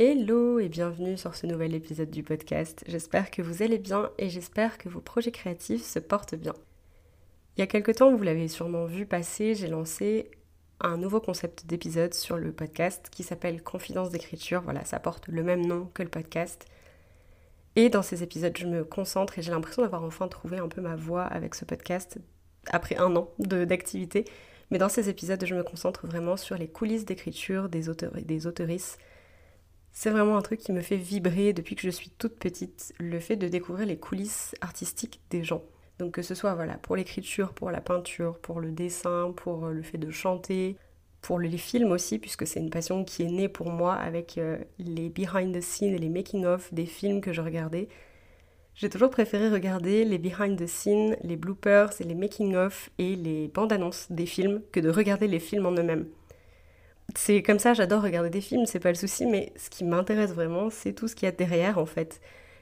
Hello 0.00 0.60
et 0.60 0.68
bienvenue 0.68 1.18
sur 1.18 1.34
ce 1.34 1.48
nouvel 1.48 1.74
épisode 1.74 2.08
du 2.08 2.22
podcast. 2.22 2.84
J'espère 2.86 3.32
que 3.32 3.42
vous 3.42 3.64
allez 3.64 3.78
bien 3.78 4.12
et 4.16 4.28
j'espère 4.28 4.78
que 4.78 4.88
vos 4.88 5.00
projets 5.00 5.32
créatifs 5.32 5.84
se 5.84 5.98
portent 5.98 6.36
bien. 6.36 6.54
Il 7.56 7.60
y 7.60 7.62
a 7.64 7.66
quelque 7.66 7.90
temps, 7.90 8.14
vous 8.14 8.22
l'avez 8.22 8.46
sûrement 8.46 8.84
vu 8.84 9.06
passer, 9.06 9.56
j'ai 9.56 9.66
lancé 9.66 10.30
un 10.78 10.98
nouveau 10.98 11.20
concept 11.20 11.66
d'épisode 11.66 12.14
sur 12.14 12.36
le 12.36 12.52
podcast 12.52 13.08
qui 13.10 13.24
s'appelle 13.24 13.60
Confidence 13.60 14.10
d'écriture. 14.10 14.62
Voilà, 14.62 14.84
ça 14.84 15.00
porte 15.00 15.26
le 15.26 15.42
même 15.42 15.66
nom 15.66 15.90
que 15.94 16.04
le 16.04 16.08
podcast. 16.10 16.66
Et 17.74 17.88
dans 17.88 18.02
ces 18.02 18.22
épisodes, 18.22 18.56
je 18.56 18.68
me 18.68 18.84
concentre 18.84 19.36
et 19.40 19.42
j'ai 19.42 19.50
l'impression 19.50 19.82
d'avoir 19.82 20.04
enfin 20.04 20.28
trouvé 20.28 20.58
un 20.58 20.68
peu 20.68 20.80
ma 20.80 20.94
voix 20.94 21.24
avec 21.24 21.56
ce 21.56 21.64
podcast 21.64 22.18
après 22.68 22.94
un 22.98 23.16
an 23.16 23.32
d'activité. 23.40 24.26
Mais 24.70 24.78
dans 24.78 24.88
ces 24.88 25.08
épisodes, 25.08 25.44
je 25.44 25.56
me 25.56 25.64
concentre 25.64 26.06
vraiment 26.06 26.36
sur 26.36 26.56
les 26.56 26.68
coulisses 26.68 27.04
d'écriture 27.04 27.68
des 27.68 27.88
auteurs 27.88 28.16
et 28.16 28.22
des 28.22 28.46
auteurices 28.46 28.96
c'est 30.00 30.10
vraiment 30.10 30.36
un 30.36 30.42
truc 30.42 30.60
qui 30.60 30.70
me 30.70 30.80
fait 30.80 30.96
vibrer 30.96 31.52
depuis 31.52 31.74
que 31.74 31.82
je 31.82 31.90
suis 31.90 32.10
toute 32.10 32.38
petite, 32.38 32.94
le 33.00 33.18
fait 33.18 33.34
de 33.34 33.48
découvrir 33.48 33.84
les 33.84 33.98
coulisses 33.98 34.54
artistiques 34.60 35.20
des 35.28 35.42
gens. 35.42 35.64
Donc 35.98 36.12
que 36.12 36.22
ce 36.22 36.36
soit 36.36 36.54
voilà, 36.54 36.74
pour 36.74 36.94
l'écriture, 36.94 37.52
pour 37.52 37.72
la 37.72 37.80
peinture, 37.80 38.38
pour 38.38 38.60
le 38.60 38.70
dessin, 38.70 39.32
pour 39.34 39.66
euh, 39.66 39.72
le 39.72 39.82
fait 39.82 39.98
de 39.98 40.12
chanter, 40.12 40.76
pour 41.20 41.40
les 41.40 41.58
films 41.58 41.90
aussi, 41.90 42.20
puisque 42.20 42.46
c'est 42.46 42.60
une 42.60 42.70
passion 42.70 43.04
qui 43.04 43.24
est 43.24 43.28
née 43.28 43.48
pour 43.48 43.70
moi 43.70 43.94
avec 43.94 44.38
euh, 44.38 44.58
les 44.78 45.08
behind 45.08 45.52
the 45.52 45.60
scenes 45.60 45.96
et 45.96 45.98
les 45.98 46.10
making-of 46.10 46.72
des 46.72 46.86
films 46.86 47.20
que 47.20 47.32
je 47.32 47.40
regardais. 47.40 47.88
J'ai 48.76 48.90
toujours 48.90 49.10
préféré 49.10 49.48
regarder 49.48 50.04
les 50.04 50.18
behind 50.18 50.56
the 50.56 50.68
scenes, 50.68 51.16
les 51.24 51.34
bloopers 51.34 51.90
et 52.00 52.04
les 52.04 52.14
making-of 52.14 52.88
et 52.98 53.16
les 53.16 53.48
bandes 53.48 53.72
annonces 53.72 54.06
des 54.12 54.26
films 54.26 54.62
que 54.70 54.78
de 54.78 54.90
regarder 54.90 55.26
les 55.26 55.40
films 55.40 55.66
en 55.66 55.72
eux-mêmes 55.72 56.06
c'est 57.16 57.42
comme 57.42 57.58
ça, 57.58 57.74
j'adore 57.74 58.02
regarder 58.02 58.30
des 58.30 58.40
films, 58.40 58.66
c'est 58.66 58.80
pas 58.80 58.90
le 58.90 58.94
souci, 58.94 59.26
mais 59.26 59.52
ce 59.56 59.70
qui 59.70 59.84
m'intéresse 59.84 60.32
vraiment, 60.32 60.70
c'est 60.70 60.92
tout 60.92 61.08
ce 61.08 61.14
qu'il 61.14 61.26
y 61.26 61.28
a 61.28 61.32
derrière 61.32 61.78
en 61.78 61.86
fait. 61.86 62.20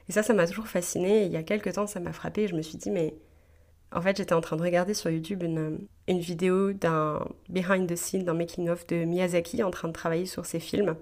Et 0.09 0.11
ça, 0.11 0.23
ça 0.23 0.33
m'a 0.33 0.47
toujours 0.47 0.67
fasciné. 0.67 1.25
Il 1.25 1.31
y 1.31 1.37
a 1.37 1.43
quelques 1.43 1.73
temps, 1.73 1.87
ça 1.87 1.99
m'a 1.99 2.13
frappé 2.13 2.47
je 2.47 2.55
me 2.55 2.61
suis 2.61 2.77
dit, 2.77 2.91
mais 2.91 3.13
en 3.91 4.01
fait, 4.01 4.17
j'étais 4.17 4.33
en 4.33 4.41
train 4.41 4.57
de 4.57 4.61
regarder 4.61 4.93
sur 4.93 5.09
YouTube 5.09 5.43
une, 5.43 5.87
vidéo 6.07 6.73
d'un 6.73 7.25
behind 7.49 7.89
the 7.89 7.95
scene, 7.95 8.23
d'un 8.23 8.33
making-of 8.33 8.87
de 8.87 9.05
Miyazaki 9.05 9.63
en 9.63 9.71
train 9.71 9.87
de 9.87 9.93
travailler 9.93 10.25
sur 10.25 10.45
ses 10.45 10.59
films. 10.59 10.95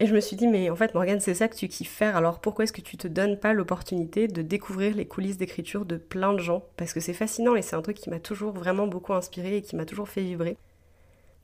Et 0.00 0.06
je 0.06 0.14
me 0.14 0.20
suis 0.20 0.36
dit, 0.36 0.46
mais 0.46 0.70
en 0.70 0.76
fait, 0.76 0.94
Morgane, 0.94 1.20
c'est 1.20 1.34
ça 1.34 1.48
que 1.48 1.56
tu 1.56 1.66
kiffes 1.68 1.90
faire, 1.90 2.16
alors 2.16 2.40
pourquoi 2.40 2.64
est-ce 2.64 2.72
que 2.72 2.80
tu 2.80 2.96
te 2.96 3.08
donnes 3.08 3.38
pas 3.38 3.52
l'opportunité 3.52 4.28
de 4.28 4.42
découvrir 4.42 4.94
les 4.94 5.06
coulisses 5.06 5.38
d'écriture 5.38 5.84
de 5.84 5.96
plein 5.96 6.32
de 6.32 6.38
gens? 6.38 6.64
Parce 6.76 6.92
que 6.92 7.00
c'est 7.00 7.12
fascinant 7.14 7.56
et 7.56 7.62
c'est 7.62 7.74
un 7.76 7.82
truc 7.82 7.96
qui 7.96 8.08
m'a 8.08 8.20
toujours 8.20 8.52
vraiment 8.52 8.86
beaucoup 8.86 9.12
inspiré 9.12 9.56
et 9.56 9.62
qui 9.62 9.74
m'a 9.74 9.84
toujours 9.84 10.08
fait 10.08 10.22
vibrer. 10.22 10.56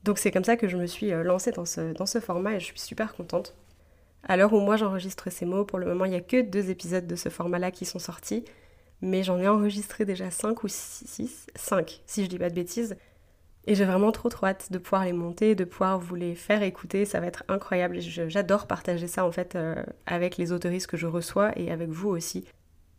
Donc 0.05 0.19
c'est 0.19 0.31
comme 0.31 0.45
ça 0.45 0.57
que 0.57 0.69
je 0.69 0.77
me 0.77 0.87
suis 0.87 1.13
euh, 1.13 1.23
lancée 1.23 1.51
dans 1.51 1.65
ce, 1.65 1.93
dans 1.95 2.07
ce 2.07 2.21
format 2.21 2.55
et 2.55 2.61
je 2.61 2.67
suis 2.67 2.79
super 2.79 3.15
contente. 3.15 3.55
À 4.23 4.37
l'heure 4.37 4.53
où 4.53 4.61
moi 4.61 4.77
j'enregistre 4.77 5.31
ces 5.31 5.47
mots, 5.47 5.65
pour 5.65 5.79
le 5.79 5.87
moment 5.87 6.05
il 6.05 6.11
n'y 6.11 6.17
a 6.17 6.21
que 6.21 6.43
deux 6.43 6.71
épisodes 6.71 7.07
de 7.07 7.17
ce 7.17 7.31
format-là 7.31 7.71
qui 7.71 7.87
sont 7.87 7.99
sortis, 7.99 8.45
mais 9.01 9.23
j'en 9.23 9.39
ai 9.39 9.49
enregistré 9.49 10.05
déjà 10.05 10.31
5 10.31 10.63
ou 10.63 10.69
6, 10.69 11.47
5 11.55 12.03
si 12.07 12.25
je 12.25 12.29
dis 12.29 12.39
pas 12.39 12.51
de 12.51 12.55
bêtises. 12.55 12.97
Et 13.67 13.75
j'ai 13.75 13.87
vraiment 13.87 14.13
trop 14.13 14.29
trop 14.29 14.45
hâte 14.45 14.71
de 14.71 14.77
pouvoir 14.77 15.07
les 15.07 15.15
monter, 15.15 15.55
de 15.55 15.65
pouvoir 15.65 15.99
vous 15.99 16.15
les 16.15 16.35
faire 16.35 16.63
écouter, 16.63 17.07
ça 17.07 17.21
va 17.21 17.27
être 17.27 17.45
incroyable. 17.49 17.99
J'adore 18.01 18.67
partager 18.67 19.07
ça 19.07 19.25
en 19.25 19.33
fait 19.33 19.57
euh, 19.57 19.83
avec 20.05 20.37
les 20.37 20.53
autoristes 20.53 20.87
que 20.87 20.99
je 20.99 21.07
reçois 21.07 21.51
et 21.59 21.71
avec 21.71 21.89
vous 21.89 22.11
aussi. 22.11 22.45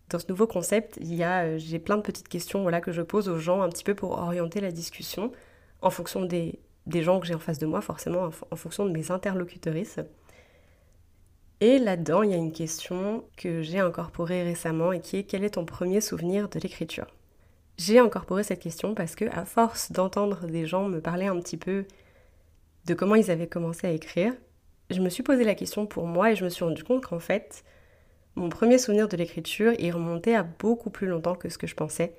Dans 0.10 0.18
ce 0.18 0.26
nouveau 0.28 0.48
concept, 0.48 0.98
il 1.00 1.14
y 1.14 1.24
a, 1.24 1.44
euh, 1.44 1.58
j'ai 1.60 1.78
plein 1.78 1.98
de 1.98 2.02
petites 2.02 2.28
questions 2.28 2.64
voilà, 2.64 2.82
que 2.82 2.92
je 2.92 3.04
pose 3.04 3.30
aux 3.30 3.38
gens 3.38 3.62
un 3.62 3.70
petit 3.70 3.84
peu 3.84 3.94
pour 3.94 4.14
orienter 4.18 4.60
la 4.60 4.72
discussion 4.72 5.32
en 5.82 5.92
fonction 5.92 6.26
des, 6.26 6.60
des 6.88 7.04
gens 7.04 7.20
que 7.20 7.28
j'ai 7.28 7.36
en 7.36 7.40
face 7.40 7.60
de 7.60 7.66
moi, 7.66 7.82
forcément 7.82 8.30
en, 8.52 8.56
fonction 8.56 8.86
de 8.86 8.92
mes 8.92 9.12
interlocutrices. 9.12 10.00
Et 11.62 11.80
là-dedans, 11.80 12.24
il 12.24 12.32
y 12.32 12.34
a 12.34 12.38
une 12.38 12.52
question 12.52 13.24
que 13.38 13.62
j'ai 13.62 13.80
incorporée 13.80 14.44
récemment 14.44 14.92
et 14.92 15.00
qui 15.00 15.18
est 15.18 15.24
quel 15.24 15.44
est 15.44 15.52
ton 15.52 15.66
premier 15.66 16.02
souvenir 16.02 16.50
de 16.50 16.60
l'écriture? 16.60 17.08
J'ai 17.78 18.00
incorporé 18.00 18.44
cette 18.44 18.62
question 18.62 18.94
parce 18.94 19.16
que, 19.16 19.26
à 19.32 19.46
force 19.46 19.92
d'entendre 19.92 20.48
des 20.48 20.66
gens 20.66 20.88
me 20.88 21.02
parler 21.02 21.26
un 21.26 21.40
petit 21.40 21.58
peu 21.58 21.86
de 22.86 22.94
comment 22.94 23.16
ils 23.16 23.32
avaient 23.32 23.48
commencé 23.48 23.88
à 23.88 23.92
écrire, 23.92 24.34
je 24.90 25.02
me 25.02 25.10
suis 25.10 25.24
posé 25.24 25.44
la 25.44 25.56
question 25.56 25.86
pour 25.86 26.06
moi 26.06 26.32
et 26.32 26.36
je 26.36 26.44
me 26.44 26.50
suis 26.50 26.64
rendu 26.64 26.84
compte 26.84 27.04
qu'en 27.04 27.20
fait, 27.20 27.64
mon 28.36 28.50
premier 28.50 28.78
souvenir 28.78 29.08
de 29.08 29.18
l'écriture, 29.18 29.74
il 29.80 29.92
remontait 29.92 30.36
à 30.36 30.44
beaucoup 30.44 30.90
plus 30.90 31.08
longtemps 31.08 31.36
que 31.36 31.50
ce 31.50 31.58
que 31.58 31.68
je 31.68 31.76
pensais. 31.76 32.14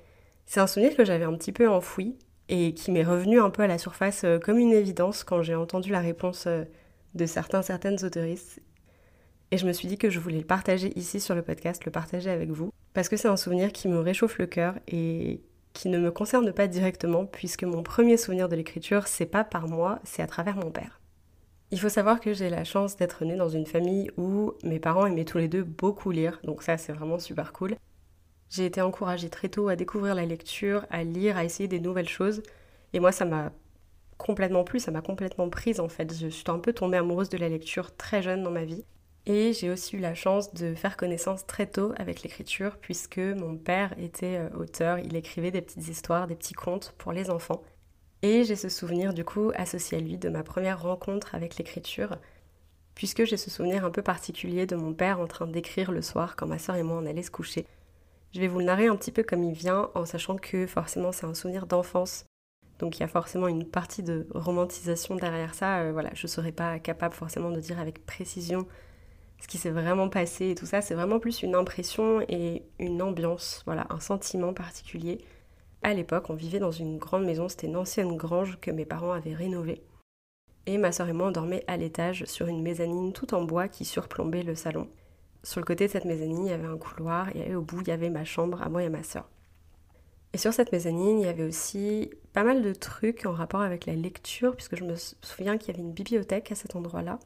C'est 0.45 0.59
un 0.59 0.67
souvenir 0.67 0.95
que 0.95 1.05
j'avais 1.05 1.25
un 1.25 1.35
petit 1.35 1.51
peu 1.51 1.69
enfoui 1.69 2.17
et 2.49 2.73
qui 2.73 2.91
m'est 2.91 3.03
revenu 3.03 3.39
un 3.39 3.49
peu 3.49 3.63
à 3.63 3.67
la 3.67 3.77
surface 3.77 4.23
euh, 4.23 4.39
comme 4.39 4.57
une 4.57 4.73
évidence 4.73 5.23
quand 5.23 5.41
j'ai 5.41 5.55
entendu 5.55 5.91
la 5.91 5.99
réponse 5.99 6.45
euh, 6.47 6.63
de 7.15 7.25
certains, 7.25 7.61
certaines 7.61 8.03
autoristes. 8.03 8.61
Et 9.51 9.57
je 9.57 9.65
me 9.65 9.73
suis 9.73 9.87
dit 9.87 9.97
que 9.97 10.09
je 10.09 10.19
voulais 10.19 10.39
le 10.39 10.45
partager 10.45 10.91
ici 10.97 11.19
sur 11.19 11.35
le 11.35 11.41
podcast, 11.41 11.85
le 11.85 11.91
partager 11.91 12.29
avec 12.29 12.49
vous, 12.49 12.71
parce 12.93 13.09
que 13.09 13.15
c'est 13.15 13.29
un 13.29 13.37
souvenir 13.37 13.71
qui 13.71 13.87
me 13.87 13.99
réchauffe 13.99 14.37
le 14.37 14.45
cœur 14.45 14.75
et 14.87 15.41
qui 15.73 15.89
ne 15.89 15.99
me 15.99 16.11
concerne 16.11 16.51
pas 16.51 16.67
directement, 16.67 17.25
puisque 17.25 17.63
mon 17.63 17.83
premier 17.83 18.17
souvenir 18.17 18.49
de 18.49 18.55
l'écriture, 18.55 19.07
c'est 19.07 19.25
pas 19.25 19.43
par 19.43 19.67
moi, 19.67 19.99
c'est 20.03 20.21
à 20.21 20.27
travers 20.27 20.55
mon 20.55 20.71
père. 20.71 20.99
Il 21.69 21.79
faut 21.79 21.89
savoir 21.89 22.19
que 22.19 22.33
j'ai 22.33 22.49
la 22.49 22.63
chance 22.63 22.95
d'être 22.95 23.25
née 23.25 23.35
dans 23.35 23.49
une 23.49 23.65
famille 23.65 24.09
où 24.17 24.53
mes 24.63 24.79
parents 24.79 25.05
aimaient 25.05 25.25
tous 25.25 25.37
les 25.37 25.47
deux 25.47 25.63
beaucoup 25.63 26.11
lire, 26.11 26.39
donc 26.43 26.63
ça 26.63 26.77
c'est 26.77 26.93
vraiment 26.93 27.19
super 27.19 27.53
cool. 27.53 27.75
J'ai 28.49 28.65
été 28.65 28.81
encouragée 28.81 29.29
très 29.29 29.49
tôt 29.49 29.67
à 29.67 29.75
découvrir 29.75 30.15
la 30.15 30.25
lecture, 30.25 30.85
à 30.89 31.03
lire, 31.03 31.37
à 31.37 31.43
essayer 31.43 31.67
des 31.67 31.79
nouvelles 31.79 32.09
choses. 32.09 32.41
Et 32.93 32.99
moi, 32.99 33.11
ça 33.11 33.25
m'a 33.25 33.51
complètement 34.17 34.63
plu, 34.63 34.79
ça 34.79 34.91
m'a 34.91 35.01
complètement 35.01 35.49
prise 35.49 35.79
en 35.79 35.89
fait. 35.89 36.13
Je 36.13 36.27
suis 36.27 36.43
un 36.47 36.59
peu 36.59 36.73
tombée 36.73 36.97
amoureuse 36.97 37.29
de 37.29 37.37
la 37.37 37.49
lecture 37.49 37.95
très 37.95 38.21
jeune 38.21 38.43
dans 38.43 38.51
ma 38.51 38.65
vie. 38.65 38.83
Et 39.25 39.51
j'ai 39.51 39.69
aussi 39.69 39.97
eu 39.97 39.99
la 39.99 40.15
chance 40.15 40.53
de 40.53 40.73
faire 40.73 40.95
connaissance 40.95 41.45
très 41.45 41.67
tôt 41.67 41.91
avec 41.97 42.23
l'écriture, 42.23 42.77
puisque 42.77 43.17
mon 43.17 43.57
père 43.57 43.93
était 43.99 44.37
euh, 44.37 44.49
auteur, 44.57 44.99
il 44.99 45.17
écrivait 45.17 45.51
des 45.51 45.61
petites 45.61 45.89
histoires, 45.89 46.27
des 46.27 46.35
petits 46.35 46.53
contes 46.53 46.95
pour 46.97 47.11
les 47.11 47.29
enfants. 47.29 47.61
Et 48.21 48.45
j'ai 48.45 48.55
ce 48.55 48.69
souvenir 48.69 49.13
du 49.13 49.25
coup 49.25 49.51
associé 49.55 49.97
à 49.97 50.01
lui 50.01 50.17
de 50.17 50.29
ma 50.29 50.43
première 50.43 50.81
rencontre 50.81 51.35
avec 51.35 51.57
l'écriture, 51.57 52.17
puisque 52.95 53.25
j'ai 53.25 53.35
ce 53.35 53.49
souvenir 53.49 53.83
un 53.83 53.91
peu 53.91 54.01
particulier 54.01 54.65
de 54.65 54.77
mon 54.77 54.93
père 54.93 55.19
en 55.19 55.27
train 55.27 55.45
d'écrire 55.45 55.91
le 55.91 56.01
soir 56.01 56.37
quand 56.37 56.47
ma 56.47 56.57
soeur 56.57 56.77
et 56.77 56.83
moi 56.83 56.97
on 56.97 57.05
allait 57.05 57.21
se 57.21 57.29
coucher. 57.29 57.67
Je 58.37 58.41
vais 58.43 58.47
vous 58.49 58.59
le 58.59 58.65
narrer 58.65 58.85
un 58.85 58.95
petit 58.95 59.11
peu 59.11 59.23
comme 59.23 59.43
il 59.43 59.55
vient, 59.55 59.89
en 59.95 60.05
sachant 60.05 60.35
que 60.35 60.67
forcément 60.67 61.11
c'est 61.11 61.25
un 61.25 61.33
souvenir 61.33 61.65
d'enfance. 61.65 62.23
Donc 62.77 62.95
il 62.95 62.99
y 62.99 63.03
a 63.03 63.07
forcément 63.07 63.47
une 63.47 63.65
partie 63.65 64.03
de 64.03 64.27
romantisation 64.29 65.15
derrière 65.15 65.55
ça. 65.55 65.79
Euh, 65.79 65.91
voilà, 65.91 66.11
je 66.13 66.25
ne 66.25 66.29
serais 66.29 66.51
pas 66.51 66.77
capable 66.77 67.15
forcément 67.15 67.49
de 67.49 67.59
dire 67.59 67.79
avec 67.79 68.05
précision 68.05 68.67
ce 69.41 69.47
qui 69.47 69.57
s'est 69.57 69.71
vraiment 69.71 70.07
passé 70.07 70.51
et 70.51 70.53
tout 70.53 70.67
ça. 70.67 70.81
C'est 70.81 70.93
vraiment 70.93 71.17
plus 71.17 71.41
une 71.41 71.55
impression 71.55 72.21
et 72.29 72.61
une 72.77 73.01
ambiance, 73.01 73.63
voilà, 73.65 73.87
un 73.89 73.99
sentiment 73.99 74.53
particulier. 74.53 75.17
À 75.81 75.95
l'époque, 75.95 76.29
on 76.29 76.35
vivait 76.35 76.59
dans 76.59 76.69
une 76.69 76.99
grande 76.99 77.25
maison, 77.25 77.49
c'était 77.49 77.65
une 77.65 77.75
ancienne 77.75 78.17
grange 78.17 78.59
que 78.61 78.69
mes 78.69 78.85
parents 78.85 79.13
avaient 79.13 79.33
rénovée. 79.33 79.81
Et 80.67 80.77
ma 80.77 80.91
soeur 80.91 81.09
et 81.09 81.13
moi, 81.13 81.29
on 81.29 81.31
dormait 81.31 81.63
à 81.65 81.75
l'étage 81.75 82.23
sur 82.25 82.45
une 82.45 82.61
mezzanine 82.61 83.13
tout 83.13 83.33
en 83.33 83.41
bois 83.41 83.67
qui 83.67 83.83
surplombait 83.83 84.43
le 84.43 84.53
salon. 84.53 84.87
Sur 85.47 85.61
le 85.61 85.65
côté 85.65 85.87
de 85.87 85.91
cette 85.93 86.03
mezzanine, 86.03 86.45
il 86.45 86.49
y 86.49 86.53
avait 86.53 86.67
un 86.67 86.77
couloir 86.77 87.33
et 87.33 87.55
au 87.55 87.61
bout, 87.61 87.79
il 87.79 87.87
y 87.87 87.91
avait 87.91 88.09
ma 88.09 88.25
chambre 88.25 88.61
à 88.61 88.67
moi 88.67 88.83
et 88.83 88.87
à 88.87 88.89
ma 88.89 89.01
soeur. 89.01 89.29
Et 90.33 90.37
sur 90.37 90.51
cette 90.51 90.73
mezzanine, 90.73 91.21
il 91.21 91.25
y 91.25 91.29
avait 91.29 91.45
aussi 91.45 92.11
pas 92.33 92.43
mal 92.43 92.61
de 92.61 92.73
trucs 92.73 93.25
en 93.25 93.31
rapport 93.31 93.61
avec 93.61 93.85
la 93.85 93.93
lecture, 93.93 94.57
puisque 94.57 94.75
je 94.75 94.83
me 94.83 94.95
souviens 94.95 95.57
qu'il 95.57 95.69
y 95.69 95.71
avait 95.71 95.87
une 95.87 95.93
bibliothèque 95.93 96.51
à 96.51 96.55
cet 96.55 96.75
endroit-là. 96.75 97.17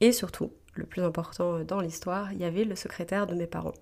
Et 0.00 0.10
surtout, 0.10 0.50
le 0.74 0.86
plus 0.86 1.02
important 1.02 1.60
dans 1.62 1.80
l'histoire, 1.80 2.32
il 2.32 2.40
y 2.40 2.44
avait 2.44 2.64
le 2.64 2.74
secrétaire 2.74 3.28
de 3.28 3.36
mes 3.36 3.46
parents. 3.46 3.74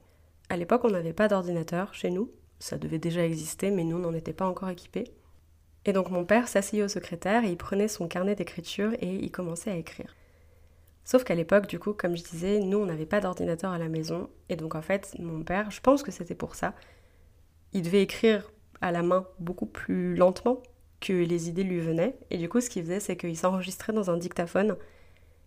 À 0.51 0.59
l'époque, 0.59 0.85
on 0.85 0.91
n'avait 0.91 1.15
pas 1.15 1.29
d'ordinateur 1.29 1.95
chez 1.95 2.11
nous. 2.11 2.31
Ça 2.59 2.77
devait 2.77 2.99
déjà 2.99 3.25
exister, 3.25 3.71
mais 3.71 3.85
nous, 3.85 3.99
n'en 3.99 4.13
étions 4.13 4.35
pas 4.35 4.47
encore 4.47 4.69
équipés. 4.69 5.11
Et 5.87 5.95
donc 5.95 6.11
mon 6.11 6.27
père 6.27 6.49
s'asseyait 6.49 6.83
au 6.83 6.89
secrétaire 6.89 7.47
et 7.47 7.51
il 7.51 7.57
prenait 7.57 7.89
son 7.89 8.09
carnet 8.09 8.35
d'écriture 8.35 8.93
et 9.01 9.15
il 9.15 9.31
commençait 9.31 9.71
à 9.71 9.77
écrire. 9.77 10.15
Sauf 11.05 11.23
qu'à 11.23 11.35
l'époque, 11.35 11.67
du 11.67 11.79
coup, 11.79 11.93
comme 11.93 12.17
je 12.17 12.23
disais, 12.23 12.61
nous, 12.61 12.79
on 12.79 12.87
n'avait 12.87 13.07
pas 13.07 13.21
d'ordinateur 13.21 13.73
à 13.73 13.79
la 13.79 13.89
maison. 13.89 14.31
Et 14.49 14.57
donc, 14.57 14.75
en 14.75 14.83
fait, 14.83 15.15
mon 15.19 15.43
père, 15.43 15.71
je 15.71 15.81
pense 15.81 16.03
que 16.03 16.11
c'était 16.11 16.35
pour 16.35 16.55
ça, 16.55 16.75
il 17.73 17.83
devait 17.83 18.03
écrire 18.03 18.51
à 18.81 18.91
la 18.91 19.03
main 19.03 19.27
beaucoup 19.39 19.67
plus 19.67 20.15
lentement 20.15 20.63
que 21.01 21.13
les 21.13 21.49
idées 21.49 21.65
lui 21.65 21.81
venaient. 21.81 22.17
Et 22.31 22.39
du 22.39 22.49
coup, 22.49 22.61
ce 22.61 22.71
qu'il 22.71 22.83
faisait, 22.83 23.01
c'est 23.01 23.17
qu'il 23.17 23.37
s'enregistrait 23.37 23.93
dans 23.93 24.11
un 24.11 24.17
dictaphone. 24.17 24.77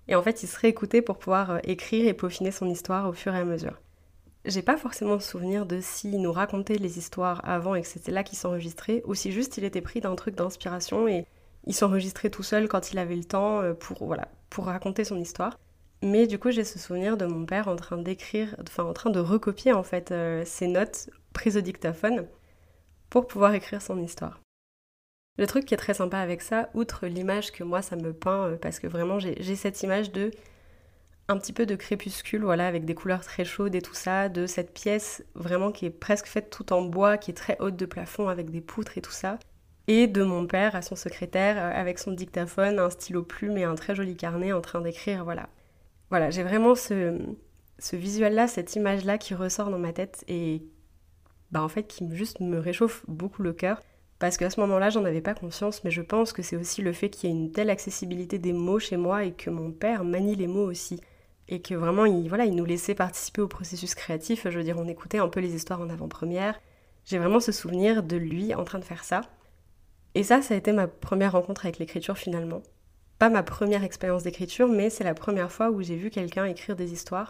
Et 0.07 0.15
en 0.15 0.21
fait, 0.21 0.43
il 0.43 0.47
se 0.47 0.59
réécoutait 0.59 1.01
pour 1.01 1.17
pouvoir 1.17 1.51
euh, 1.51 1.59
écrire 1.63 2.07
et 2.07 2.13
peaufiner 2.13 2.51
son 2.51 2.67
histoire 2.69 3.09
au 3.09 3.13
fur 3.13 3.33
et 3.33 3.39
à 3.39 3.45
mesure. 3.45 3.81
j'ai 4.45 4.61
pas 4.61 4.77
forcément 4.77 5.19
souvenir 5.19 5.65
de 5.65 5.81
s'il 5.81 6.21
nous 6.21 6.31
racontait 6.31 6.77
les 6.77 6.97
histoires 6.97 7.41
avant 7.43 7.75
et 7.75 7.81
que 7.81 7.87
c'était 7.87 8.11
là 8.11 8.23
qu'il 8.23 8.37
s'enregistrait, 8.37 9.01
ou 9.05 9.15
si 9.15 9.31
juste 9.31 9.57
il 9.57 9.65
était 9.65 9.81
pris 9.81 9.99
d'un 9.99 10.15
truc 10.15 10.35
d'inspiration 10.35 11.07
et 11.07 11.25
il 11.65 11.73
s'enregistrait 11.73 12.29
tout 12.29 12.43
seul 12.43 12.69
quand 12.69 12.91
il 12.91 12.99
avait 12.99 13.15
le 13.15 13.25
temps 13.25 13.61
euh, 13.61 13.73
pour, 13.73 14.05
voilà, 14.05 14.29
pour 14.49 14.65
raconter 14.65 15.03
son 15.03 15.17
histoire. 15.17 15.57
Mais 16.03 16.27
du 16.27 16.37
coup, 16.37 16.51
j'ai 16.51 16.63
ce 16.63 16.77
souvenir 16.77 17.17
de 17.17 17.25
mon 17.25 17.45
père 17.45 17.67
en 17.67 17.75
train 17.75 17.97
d'écrire, 17.97 18.55
enfin 18.61 18.83
en 18.83 18.93
train 18.93 19.09
de 19.09 19.19
recopier 19.19 19.73
en 19.73 19.83
fait 19.83 20.11
euh, 20.11 20.43
ses 20.45 20.67
notes 20.67 21.09
prises 21.33 21.57
au 21.57 21.61
dictaphone 21.61 22.27
pour 23.09 23.27
pouvoir 23.27 23.53
écrire 23.53 23.81
son 23.81 23.97
histoire. 23.99 24.39
Le 25.37 25.47
truc 25.47 25.65
qui 25.65 25.73
est 25.73 25.77
très 25.77 25.93
sympa 25.93 26.19
avec 26.19 26.41
ça, 26.41 26.69
outre 26.73 27.07
l'image 27.07 27.51
que 27.51 27.63
moi 27.63 27.81
ça 27.81 27.95
me 27.95 28.13
peint, 28.13 28.45
euh, 28.45 28.57
parce 28.57 28.79
que 28.79 28.87
vraiment 28.87 29.19
j'ai 29.19 29.55
cette 29.55 29.81
image 29.83 30.11
de 30.11 30.31
un 31.29 31.37
petit 31.37 31.53
peu 31.53 31.65
de 31.65 31.75
crépuscule, 31.75 32.43
voilà, 32.43 32.67
avec 32.67 32.85
des 32.85 32.95
couleurs 32.95 33.21
très 33.21 33.43
chaudes 33.43 33.75
et 33.75 33.81
tout 33.81 33.93
ça, 33.93 34.29
de 34.29 34.47
cette 34.47 34.73
pièce 34.73 35.23
vraiment 35.35 35.71
qui 35.71 35.85
est 35.85 35.89
presque 35.89 36.27
faite 36.27 36.49
tout 36.49 36.71
en 36.71 36.81
bois, 36.81 37.17
qui 37.17 37.31
est 37.31 37.33
très 37.33 37.57
haute 37.59 37.75
de 37.75 37.85
plafond 37.85 38.29
avec 38.29 38.49
des 38.49 38.61
poutres 38.61 38.97
et 38.97 39.01
tout 39.01 39.11
ça, 39.11 39.37
et 39.87 40.07
de 40.07 40.23
mon 40.23 40.45
père 40.47 40.75
à 40.75 40.81
son 40.81 40.95
secrétaire 40.95 41.57
euh, 41.57 41.71
avec 41.73 41.99
son 41.99 42.11
dictaphone, 42.11 42.79
un 42.79 42.89
stylo 42.89 43.23
plume 43.23 43.57
et 43.57 43.63
un 43.63 43.75
très 43.75 43.95
joli 43.95 44.15
carnet 44.15 44.51
en 44.51 44.61
train 44.61 44.81
d'écrire, 44.81 45.23
voilà. 45.23 45.49
Voilà, 46.09 46.29
j'ai 46.29 46.43
vraiment 46.43 46.75
ce, 46.75 47.17
visuel-là, 47.93 48.47
cette 48.47 48.75
image-là 48.75 49.17
qui 49.17 49.33
ressort 49.33 49.69
dans 49.69 49.79
ma 49.79 49.93
tête 49.93 50.23
et 50.27 50.63
bah 51.51 51.61
en 51.61 51.69
fait 51.69 51.83
qui 51.83 52.05
juste 52.13 52.39
me 52.39 52.59
réchauffe 52.59 53.03
beaucoup 53.07 53.41
le 53.41 53.53
cœur. 53.53 53.81
Parce 54.19 54.37
qu'à 54.37 54.49
ce 54.49 54.59
moment-là, 54.61 54.89
j'en 54.89 55.05
avais 55.05 55.21
pas 55.21 55.35
conscience, 55.35 55.83
mais 55.83 55.91
je 55.91 56.01
pense 56.01 56.33
que 56.33 56.41
c'est 56.41 56.55
aussi 56.55 56.81
le 56.81 56.91
fait 56.91 57.09
qu'il 57.09 57.29
y 57.29 57.33
ait 57.33 57.35
une 57.35 57.51
telle 57.51 57.69
accessibilité 57.69 58.39
des 58.39 58.51
mots 58.51 58.79
chez 58.79 58.97
moi 58.97 59.25
et 59.25 59.31
que 59.31 59.51
mon 59.51 59.71
père 59.71 60.03
manie 60.03 60.35
les 60.35 60.47
mots 60.47 60.65
aussi 60.65 60.99
et 61.49 61.61
que 61.61 61.75
vraiment 61.75 62.05
il, 62.05 62.27
voilà, 62.27 62.45
il 62.45 62.55
nous 62.55 62.65
laissait 62.65 62.95
participer 62.95 63.41
au 63.41 63.47
processus 63.47 63.95
créatif. 63.95 64.47
Je 64.49 64.57
veux 64.57 64.63
dire, 64.63 64.77
on 64.79 64.87
écoutait 64.87 65.19
un 65.19 65.29
peu 65.29 65.39
les 65.39 65.55
histoires 65.55 65.81
en 65.81 65.89
avant-première. 65.89 66.59
J'ai 67.05 67.19
vraiment 67.19 67.39
ce 67.39 67.51
souvenir 67.51 68.03
de 68.03 68.17
lui 68.17 68.53
en 68.53 68.63
train 68.63 68.79
de 68.79 68.85
faire 68.85 69.03
ça. 69.03 69.21
Et 70.17 70.23
ça, 70.23 70.41
ça 70.41 70.55
a 70.55 70.57
été 70.57 70.71
ma 70.71 70.87
première 70.87 71.33
rencontre 71.33 71.67
avec 71.67 71.77
l'écriture 71.77 72.17
finalement. 72.17 72.63
Pas 73.19 73.29
ma 73.29 73.43
première 73.43 73.83
expérience 73.83 74.23
d'écriture, 74.23 74.67
mais 74.67 74.89
c'est 74.89 75.03
la 75.03 75.13
première 75.13 75.51
fois 75.51 75.69
où 75.69 75.83
j'ai 75.83 75.95
vu 75.95 76.09
quelqu'un 76.09 76.45
écrire 76.45 76.75
des 76.75 76.91
histoires. 76.91 77.29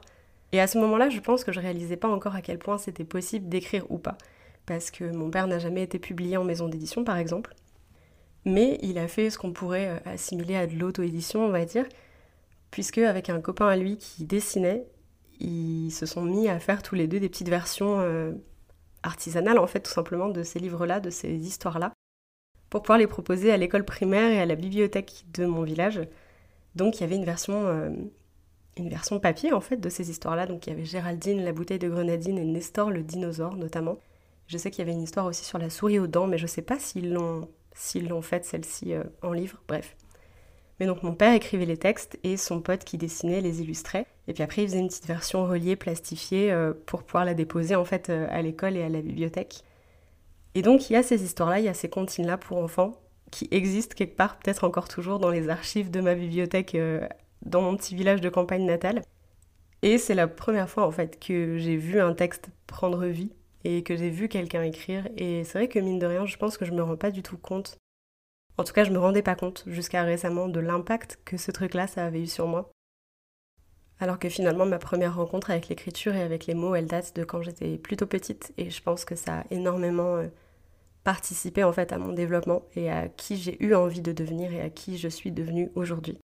Et 0.54 0.62
à 0.62 0.68
ce 0.68 0.78
moment-là, 0.78 1.10
je 1.10 1.20
pense 1.20 1.44
que 1.44 1.52
je 1.52 1.60
réalisais 1.60 1.98
pas 1.98 2.08
encore 2.08 2.34
à 2.34 2.42
quel 2.42 2.60
point 2.60 2.78
c'était 2.78 3.04
possible 3.04 3.50
d'écrire 3.50 3.86
ou 3.92 3.98
pas. 3.98 4.18
Parce 4.66 4.90
que 4.90 5.04
mon 5.04 5.30
père 5.30 5.48
n'a 5.48 5.60
jamais 5.60 5.84
été 5.84 6.00
publié 6.00 6.38
en 6.38 6.46
maison 6.46 6.70
d'édition, 6.70 7.04
par 7.04 7.18
exemple. 7.18 7.56
Mais 8.46 8.80
il 8.82 8.98
a 9.00 9.10
fait 9.10 9.32
ce 9.32 9.38
qu'on 9.38 9.52
pourrait 9.52 9.90
euh, 9.90 10.10
assimiler 10.10 10.56
à 10.56 10.66
de 10.66 10.78
l'auto-édition, 10.78 11.46
on 11.46 11.50
va 11.50 11.66
dire, 11.66 11.88
puisque 12.72 13.00
avec 13.00 13.30
un 13.30 13.42
copain 13.42 13.68
à 13.68 13.76
lui 13.76 13.98
qui 13.98 14.24
dessinait, 14.24 14.86
ils 15.42 15.92
se 15.92 16.06
sont 16.06 16.24
mis 16.24 16.48
à 16.48 16.58
faire 16.58 16.82
tous 16.82 16.96
les 16.96 17.08
deux 17.08 17.20
des 17.20 17.28
petites 17.28 17.50
versions 17.50 18.00
euh, 18.00 18.32
artisanales 19.04 19.60
en 19.60 19.68
fait 19.68 19.82
tout 19.82 19.92
simplement 19.92 20.30
de 20.30 20.42
ces 20.44 20.60
livres-là, 20.60 21.02
de 21.02 21.10
ces 21.10 21.36
histoires-là, 21.36 21.92
pour 22.70 22.82
pouvoir 22.82 23.00
les 23.00 23.08
proposer 23.08 23.52
à 23.52 23.58
l'école 23.58 23.86
primaire 23.86 24.32
et 24.32 24.40
à 24.40 24.46
la 24.46 24.56
bibliothèque 24.56 25.26
de 25.34 25.46
mon 25.46 25.64
village. 25.64 26.02
Donc 26.76 26.98
il 26.98 27.02
y 27.02 27.04
avait 27.04 27.16
une 27.16 27.26
version, 27.26 27.66
euh, 27.66 27.90
une 28.78 28.90
version 28.90 29.20
papier 29.20 29.54
en 29.54 29.62
fait 29.62 29.78
de 29.78 29.90
ces 29.90 30.10
histoires-là. 30.10 30.46
Donc 30.46 30.68
il 30.68 30.72
y 30.72 30.74
avait 30.74 30.86
Géraldine, 30.86 31.44
la 31.44 31.54
bouteille 31.54 31.80
de 31.80 31.90
grenadine 31.90 32.38
et 32.38 32.46
Nestor 32.46 32.92
le 32.92 33.04
dinosaure 33.04 33.56
notamment. 33.56 33.98
Je 34.48 34.58
sais 34.58 34.72
qu'il 34.72 34.80
y 34.80 34.82
avait 34.84 34.94
une 34.94 35.04
histoire 35.04 35.26
aussi 35.26 35.44
sur 35.44 35.58
la 35.58 35.70
souris 35.70 36.00
aux 36.00 36.08
dents, 36.08 36.28
mais 36.28 36.38
je 36.38 36.44
ne 36.44 36.48
sais 36.48 36.62
pas 36.62 36.80
s'ils 36.80 37.12
l'ont 37.12 37.50
s'ils 37.74 38.08
l'ont 38.08 38.22
faite 38.22 38.46
celle-ci 38.46 38.94
euh, 38.94 39.04
en 39.22 39.32
livre. 39.34 39.62
Bref. 39.68 39.96
Mais 40.80 40.86
donc 40.86 41.04
mon 41.04 41.14
père 41.14 41.34
écrivait 41.34 41.66
les 41.66 41.78
textes 41.78 42.20
et 42.24 42.38
son 42.38 42.62
pote 42.62 42.84
qui 42.84 42.98
dessinait 42.98 43.42
les 43.42 43.62
illustrait. 43.62 44.06
Et 44.28 44.34
puis 44.34 44.44
après 44.44 44.64
il 44.64 44.68
faisait 44.68 44.80
une 44.80 44.88
petite 44.88 45.08
version 45.08 45.46
reliée, 45.46 45.76
plastifiée 45.76 46.52
euh, 46.52 46.74
pour 46.86 47.04
pouvoir 47.04 47.26
la 47.26 47.34
déposer 47.34 47.76
en 47.76 47.86
fait 47.86 48.10
à 48.10 48.42
l'école 48.42 48.76
et 48.76 48.84
à 48.84 48.90
la 48.90 49.02
bibliothèque. 49.02 49.64
Et 50.58 50.64
donc 50.64 50.90
il 50.90 50.94
y 50.94 50.96
a 50.96 51.04
ces 51.04 51.24
histoires-là, 51.24 51.60
il 51.60 51.66
y 51.66 51.70
a 51.70 51.76
ces 51.76 51.88
comptines-là 51.88 52.38
pour 52.38 52.58
enfants 52.58 53.00
qui 53.30 53.48
existent 53.52 53.94
quelque 53.96 54.16
part, 54.16 54.40
peut-être 54.40 54.64
encore 54.64 54.88
toujours 54.88 55.20
dans 55.20 55.30
les 55.30 55.50
archives 55.50 55.92
de 55.92 56.02
ma 56.02 56.16
bibliothèque 56.16 56.74
euh, 56.74 57.08
dans 57.46 57.62
mon 57.62 57.78
petit 57.78 57.94
village 57.94 58.22
de 58.22 58.30
campagne 58.30 58.66
natale. 58.66 59.04
Et 59.84 60.00
c'est 60.00 60.16
la 60.16 60.28
première 60.28 60.68
fois 60.68 60.88
en 60.88 60.92
fait 60.92 61.20
que 61.20 61.60
j'ai 61.60 61.76
vu 61.76 62.02
un 62.02 62.14
texte 62.14 62.50
prendre 62.66 63.06
vie 63.06 63.32
et 63.66 63.84
que 63.84 63.96
j'ai 63.96 64.10
vu 64.10 64.30
quelqu'un 64.30 64.64
écrire. 64.64 65.08
Et 65.16 65.44
c'est 65.44 65.60
vrai 65.60 65.68
que 65.68 65.78
mine 65.78 66.00
de 66.00 66.08
rien, 66.08 66.26
je 66.26 66.38
pense 66.38 66.58
que 66.58 66.66
je 66.66 66.72
me 66.72 66.82
rends 66.82 66.98
pas 66.98 67.12
du 67.12 67.22
tout 67.22 67.38
compte 67.38 67.78
en 68.58 68.64
tout 68.64 68.74
cas, 68.74 68.84
je 68.84 68.92
me 68.92 68.98
rendais 68.98 69.22
pas 69.22 69.36
compte 69.36 69.64
jusqu'à 69.68 70.02
récemment 70.02 70.48
de 70.48 70.60
l'impact 70.60 71.20
que 71.26 71.38
ce 71.38 71.52
truc-là, 71.52 71.86
ça 71.86 72.06
avait 72.06 72.22
eu 72.22 72.28
sur 72.28 72.48
moi. 72.48 72.72
Alors 74.00 74.20
que 74.20 74.30
finalement, 74.30 74.66
ma 74.66 74.80
première 74.80 75.16
rencontre 75.16 75.52
avec 75.52 75.70
l'écriture 75.70 76.16
et 76.16 76.22
avec 76.22 76.46
les 76.48 76.54
mots, 76.56 76.76
elle 76.76 76.88
date 76.88 77.16
de 77.16 77.24
quand 77.24 77.42
j'étais 77.42 77.78
plutôt 77.78 78.08
petite 78.08 78.54
et 78.58 78.70
je 78.70 78.82
pense 78.82 79.06
que 79.06 79.16
ça 79.16 79.40
a 79.40 79.44
énormément 79.52 80.18
euh, 80.18 80.28
participé 81.08 81.64
en 81.64 81.72
fait 81.72 81.94
à 81.94 81.98
mon 81.98 82.12
développement 82.12 82.64
et 82.76 82.92
à 82.92 83.08
qui 83.08 83.38
j'ai 83.38 83.64
eu 83.64 83.74
envie 83.74 84.02
de 84.02 84.12
devenir 84.12 84.52
et 84.52 84.60
à 84.60 84.70
qui 84.70 84.98
je 84.98 85.08
suis 85.08 85.32
devenue 85.32 85.72
aujourd'hui. 85.74 86.20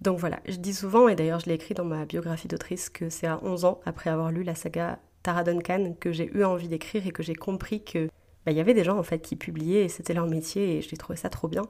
Donc 0.00 0.20
voilà, 0.20 0.38
je 0.46 0.54
dis 0.54 0.72
souvent, 0.72 1.08
et 1.08 1.16
d'ailleurs 1.16 1.40
je 1.40 1.46
l'ai 1.46 1.54
écrit 1.54 1.74
dans 1.74 1.84
ma 1.84 2.04
biographie 2.04 2.46
d'autrice, 2.46 2.90
que 2.90 3.10
c'est 3.10 3.26
à 3.26 3.40
11 3.42 3.64
ans, 3.64 3.80
après 3.84 4.08
avoir 4.08 4.30
lu 4.30 4.44
la 4.44 4.54
saga 4.54 5.00
Tara 5.24 5.42
Duncan, 5.42 5.96
que 5.98 6.12
j'ai 6.12 6.30
eu 6.32 6.44
envie 6.44 6.68
d'écrire 6.68 7.08
et 7.08 7.10
que 7.10 7.24
j'ai 7.24 7.34
compris 7.34 7.82
que 7.82 8.06
bah, 8.46 8.52
il 8.52 8.56
y 8.56 8.60
avait 8.60 8.72
des 8.72 8.84
gens 8.84 8.96
en 8.96 9.02
fait 9.02 9.18
qui 9.18 9.34
publiaient 9.34 9.86
et 9.86 9.88
c'était 9.88 10.14
leur 10.14 10.28
métier 10.28 10.76
et 10.76 10.80
j'ai 10.80 10.96
trouvé 10.96 11.16
ça 11.16 11.28
trop 11.28 11.48
bien. 11.48 11.64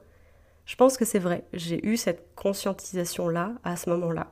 Je 0.67 0.77
pense 0.77 0.99
que 0.99 1.07
c'est 1.07 1.19
vrai, 1.19 1.45
j'ai 1.55 1.83
eu 1.87 1.97
cette 1.97 2.35
conscientisation-là 2.35 3.55
à 3.65 3.77
ce 3.77 3.89
moment-là. 3.89 4.29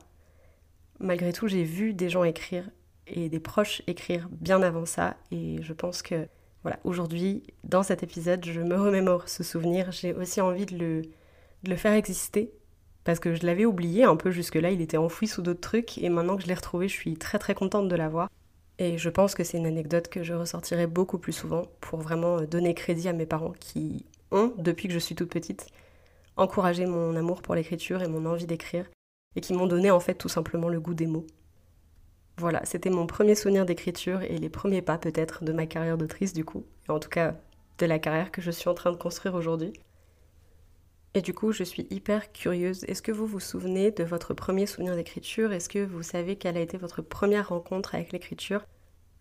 Malgré 0.99 1.33
tout, 1.33 1.47
j'ai 1.47 1.63
vu 1.63 1.95
des 1.95 2.11
gens 2.11 2.23
écrire 2.23 2.69
et 3.07 3.27
des 3.27 3.39
proches 3.39 3.81
écrire 3.87 4.29
bien 4.29 4.61
avant 4.61 4.85
ça 4.85 5.17
et 5.31 5.63
je 5.63 5.73
pense 5.73 6.03
que 6.03 6.27
aujourd'hui, 6.83 7.43
dans 7.63 7.83
cet 7.83 8.03
épisode, 8.03 8.45
je 8.45 8.61
me 8.61 8.75
remémore 8.75 9.29
ce 9.29 9.43
souvenir, 9.43 9.91
j'ai 9.91 10.13
aussi 10.13 10.41
envie 10.41 10.65
de 10.65 10.77
le, 10.77 11.01
de 11.63 11.69
le 11.69 11.75
faire 11.75 11.93
exister 11.93 12.51
parce 13.03 13.19
que 13.19 13.35
je 13.35 13.45
l'avais 13.45 13.65
oublié 13.65 14.03
un 14.03 14.17
peu 14.17 14.31
jusque-là, 14.31 14.71
il 14.71 14.81
était 14.81 14.97
enfoui 14.97 15.27
sous 15.27 15.41
d'autres 15.41 15.61
trucs 15.61 15.97
et 15.97 16.09
maintenant 16.09 16.35
que 16.35 16.43
je 16.43 16.47
l'ai 16.47 16.53
retrouvé, 16.53 16.89
je 16.89 16.93
suis 16.93 17.15
très 17.15 17.39
très 17.39 17.55
contente 17.55 17.87
de 17.87 17.95
l'avoir. 17.95 18.29
Et 18.79 18.97
je 18.97 19.09
pense 19.09 19.33
que 19.33 19.43
c'est 19.43 19.57
une 19.57 19.65
anecdote 19.65 20.09
que 20.09 20.23
je 20.23 20.33
ressortirai 20.33 20.87
beaucoup 20.87 21.17
plus 21.17 21.33
souvent 21.33 21.63
pour 21.79 21.99
vraiment 21.99 22.41
donner 22.41 22.73
crédit 22.73 23.07
à 23.07 23.13
mes 23.13 23.25
parents 23.25 23.53
qui 23.59 24.05
ont, 24.31 24.53
depuis 24.57 24.87
que 24.87 24.93
je 24.93 24.99
suis 24.99 25.15
toute 25.15 25.29
petite, 25.29 25.67
encouragé 26.35 26.85
mon 26.85 27.15
amour 27.15 27.41
pour 27.41 27.55
l'écriture 27.55 28.03
et 28.03 28.07
mon 28.07 28.25
envie 28.25 28.45
d'écrire, 28.45 28.85
et 29.35 29.41
qui 29.41 29.53
m'ont 29.53 29.67
donné 29.67 29.89
en 29.89 29.99
fait 29.99 30.15
tout 30.15 30.29
simplement 30.29 30.69
le 30.69 30.79
goût 30.79 30.93
des 30.93 31.07
mots. 31.07 31.25
Voilà, 32.37 32.61
c'était 32.65 32.91
mon 32.91 33.07
premier 33.07 33.33
souvenir 33.33 33.65
d'écriture 33.65 34.21
et 34.21 34.37
les 34.37 34.49
premiers 34.49 34.83
pas 34.83 34.99
peut-être 34.99 35.43
de 35.43 35.53
ma 35.53 35.65
carrière 35.65 35.97
d'autrice 35.97 36.33
du 36.33 36.45
coup, 36.45 36.65
et 36.87 36.91
en 36.91 36.99
tout 36.99 37.09
cas 37.09 37.35
de 37.79 37.85
la 37.85 37.97
carrière 37.97 38.31
que 38.31 38.41
je 38.41 38.51
suis 38.51 38.69
en 38.69 38.75
train 38.75 38.91
de 38.91 38.97
construire 38.97 39.33
aujourd'hui. 39.33 39.73
Et 41.15 41.21
du 41.21 41.33
coup, 41.33 41.51
je 41.51 41.63
suis 41.63 41.87
hyper 41.89 42.31
curieuse. 42.31 42.83
Est-ce 42.83 43.01
que 43.01 43.11
vous 43.11 43.25
vous 43.25 43.39
souvenez 43.39 43.89
de 43.89 44.03
votre 44.03 44.35
premier 44.35 44.67
souvenir 44.67 44.95
d'écriture? 44.95 45.51
Est-ce 45.51 45.67
que 45.67 45.83
vous 45.83 46.03
savez 46.03 46.35
quelle 46.35 46.57
a 46.57 46.59
été 46.59 46.77
votre 46.77 47.01
première 47.01 47.49
rencontre 47.49 47.95
avec 47.95 48.11
l'écriture? 48.11 48.65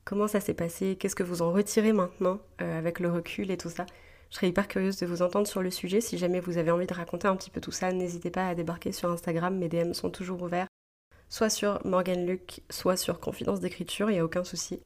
Comment 0.05 0.29
ça 0.29 0.41
s'est 0.41 0.53
passé? 0.53 0.97
Qu'est-ce 0.97 1.17
que 1.17 1.23
vous 1.23 1.41
en 1.41 1.53
retirez 1.53 1.95
maintenant 1.95 2.39
euh, 2.61 2.79
avec 2.79 3.01
le 3.01 3.11
recul 3.11 3.51
et 3.51 3.57
tout 3.57 3.71
ça? 3.71 3.87
Je 4.29 4.37
serais 4.37 4.49
hyper 4.49 4.69
curieuse 4.69 4.99
de 4.99 5.07
vous 5.07 5.23
entendre 5.23 5.47
sur 5.47 5.63
le 5.63 5.71
sujet. 5.71 6.03
Si 6.03 6.19
jamais 6.19 6.41
vous 6.41 6.59
avez 6.59 6.71
envie 6.71 6.87
de 6.87 6.93
raconter 6.93 7.29
un 7.29 7.37
petit 7.37 7.51
peu 7.51 7.63
tout 7.63 7.73
ça, 7.73 7.91
n'hésitez 7.93 8.31
pas 8.31 8.47
à 8.49 8.55
débarquer 8.55 8.93
sur 8.93 9.11
Instagram. 9.11 9.57
Mes 9.57 9.69
DM 9.69 9.95
sont 9.95 10.11
toujours 10.11 10.43
ouverts. 10.43 10.67
Soit 11.29 11.51
sur 11.51 11.85
Morgan 11.85 12.25
Luc, 12.27 12.61
soit 12.71 12.97
sur 12.97 13.21
Confidence 13.21 13.61
d'écriture, 13.61 14.11
il 14.11 14.15
n'y 14.15 14.21
a 14.21 14.25
aucun 14.25 14.45
souci. 14.45 14.81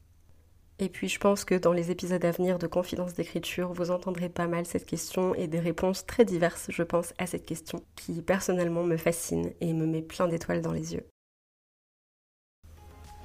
Et 0.79 0.89
puis 0.89 1.07
je 1.07 1.19
pense 1.19 1.45
que 1.45 1.53
dans 1.53 1.73
les 1.73 1.91
épisodes 1.91 2.25
à 2.25 2.31
venir 2.31 2.57
de 2.57 2.65
Confidence 2.65 3.13
d'écriture, 3.13 3.71
vous 3.71 3.91
entendrez 3.91 4.29
pas 4.29 4.47
mal 4.47 4.65
cette 4.65 4.87
question 4.87 5.35
et 5.35 5.47
des 5.47 5.59
réponses 5.59 6.07
très 6.07 6.25
diverses, 6.25 6.67
je 6.69 6.81
pense, 6.81 7.13
à 7.19 7.27
cette 7.27 7.45
question, 7.45 7.83
qui 7.95 8.23
personnellement 8.23 8.83
me 8.83 8.97
fascine 8.97 9.51
et 9.61 9.73
me 9.73 9.85
met 9.85 10.01
plein 10.01 10.27
d'étoiles 10.27 10.63
dans 10.63 10.73
les 10.73 10.95
yeux. 10.95 11.05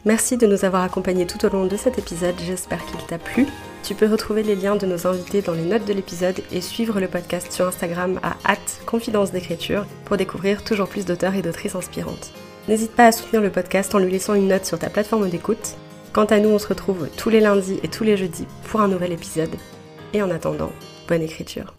Merci 0.05 0.37
de 0.37 0.47
nous 0.47 0.65
avoir 0.65 0.83
accompagnés 0.83 1.27
tout 1.27 1.45
au 1.45 1.49
long 1.49 1.67
de 1.67 1.77
cet 1.77 1.99
épisode, 1.99 2.37
j'espère 2.39 2.85
qu'il 2.87 3.05
t'a 3.07 3.19
plu. 3.19 3.47
Tu 3.83 3.95
peux 3.95 4.07
retrouver 4.07 4.43
les 4.43 4.55
liens 4.55 4.77
de 4.77 4.87
nos 4.87 5.07
invités 5.07 5.43
dans 5.43 5.55
les 5.55 5.65
notes 5.65 5.87
de 5.87 5.95
l'épisode 5.95 6.41
et 6.53 6.61
suivre 6.61 7.01
le 7.01 7.09
podcast 7.09 7.51
sur 7.51 7.67
Instagram 7.67 8.21
à 8.23 8.57
confidence 8.85 9.33
d'écriture 9.33 9.87
pour 10.05 10.17
découvrir 10.17 10.63
toujours 10.63 10.89
plus 10.89 11.07
d'auteurs 11.07 11.35
et 11.35 11.43
d'autrices 11.43 11.75
inspirantes. 11.75 12.33
N'hésite 12.69 12.93
pas 12.93 13.07
à 13.07 13.13
soutenir 13.13 13.43
le 13.43 13.51
podcast 13.51 13.95
en 13.95 13.99
lui 13.99 14.11
laissant 14.11 14.35
une 14.35 14.49
note 14.49 14.65
sur 14.65 14.79
ta 14.79 14.91
plateforme 14.91 15.29
d'écoute 15.29 15.77
Quant 16.13 16.25
à 16.25 16.41
nous, 16.41 16.49
on 16.49 16.59
se 16.59 16.69
retrouve 16.69 17.09
tous 17.17 17.29
les 17.29 17.41
lundis 17.41 17.79
et 17.83 17.89
tous 17.89 18.03
les 18.03 18.17
jeudis 18.17 18.47
pour 18.65 18.81
un 18.81 18.89
nouvel 18.89 19.13
épisode. 19.13 19.55
Et 20.15 20.23
en 20.23 20.31
attendant, 20.31 20.73
bonne 21.09 21.21
écriture. 21.21 21.75